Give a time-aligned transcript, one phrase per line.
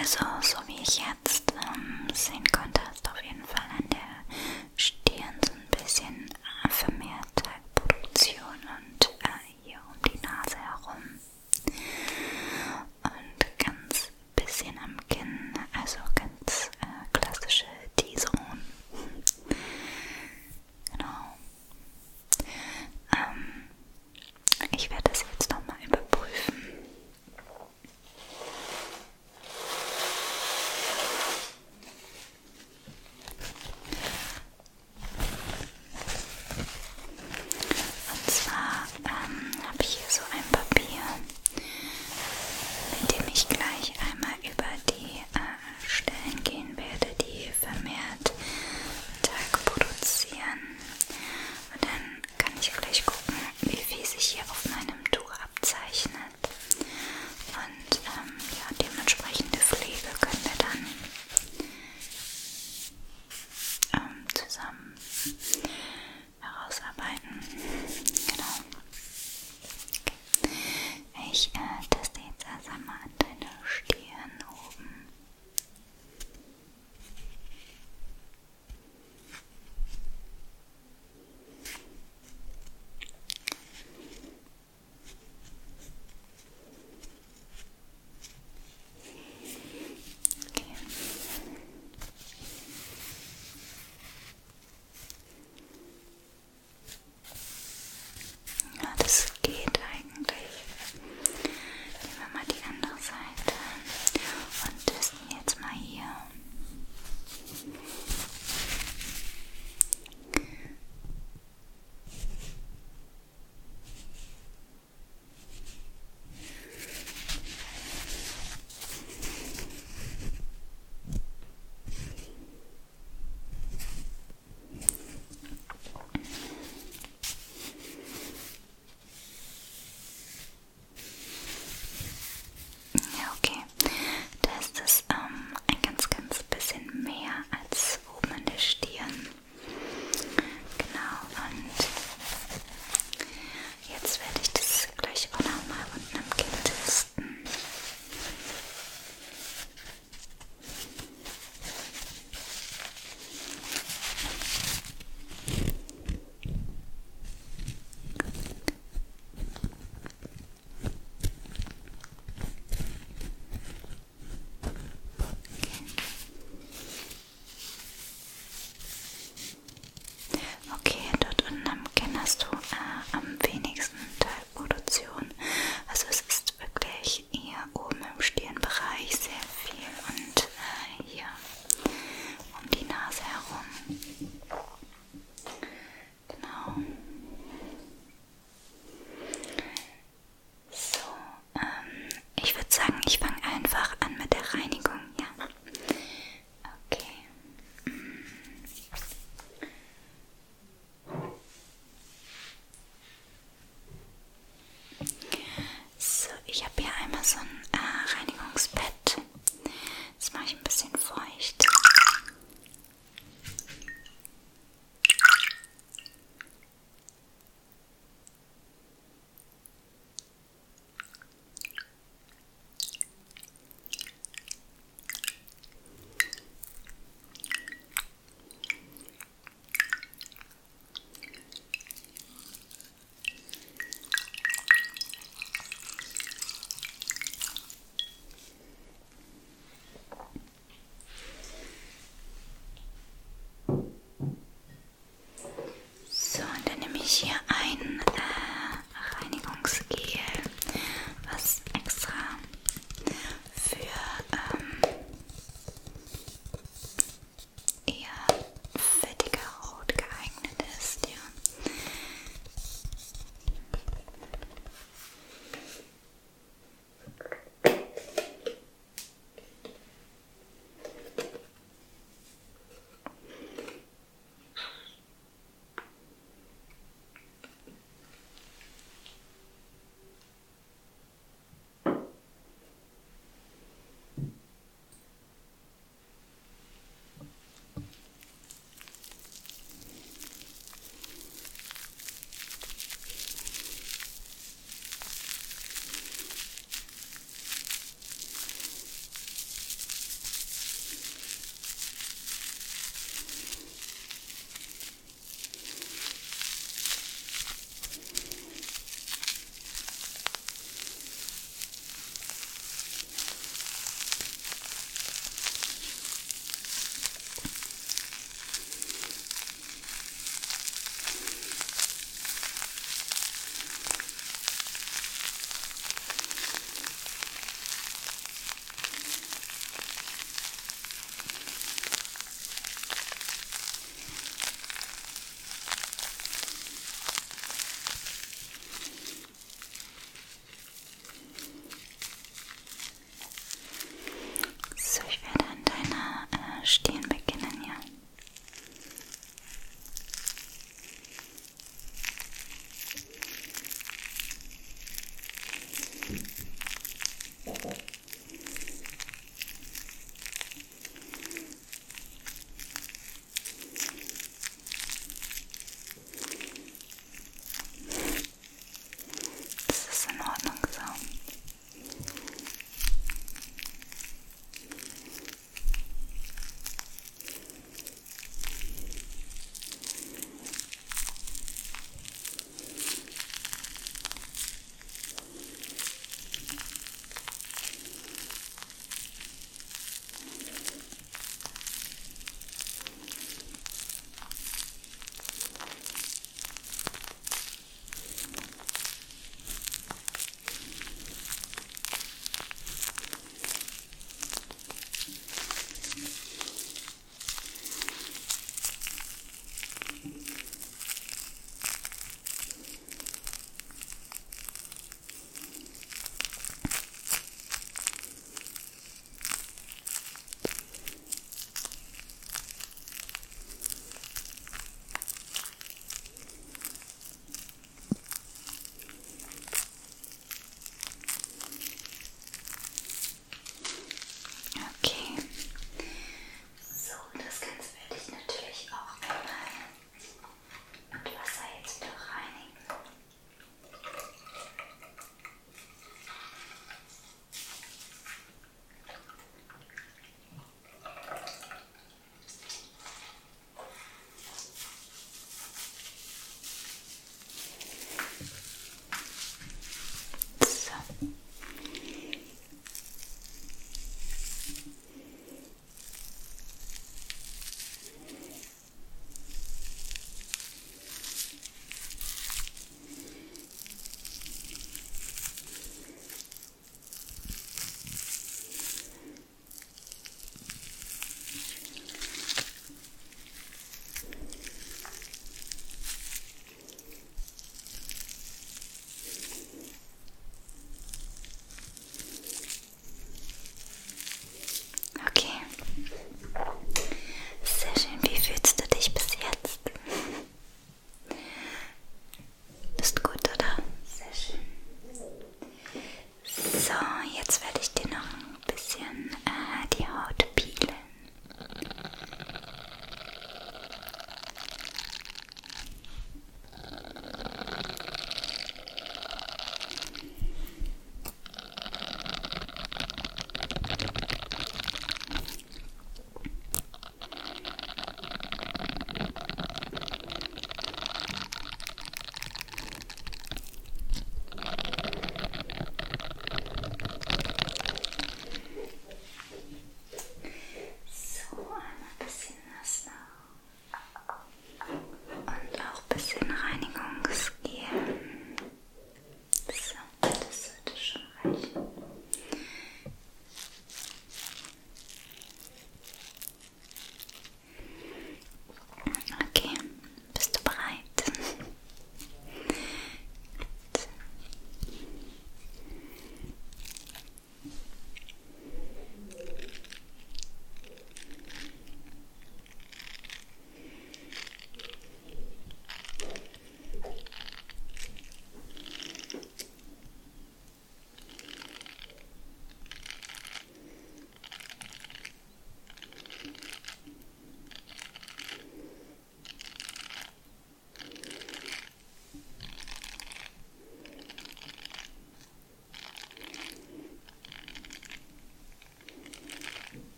[0.00, 2.80] Also, so wie ich jetzt ähm, sehen konnte,